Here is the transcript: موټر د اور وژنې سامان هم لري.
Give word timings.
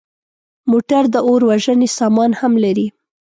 موټر 0.71 1.03
د 1.13 1.15
اور 1.27 1.41
وژنې 1.49 1.87
سامان 1.97 2.31
هم 2.39 2.53
لري. 2.63 2.87